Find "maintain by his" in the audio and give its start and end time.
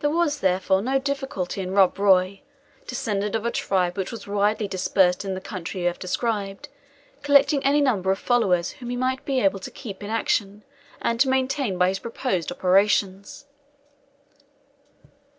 11.28-11.98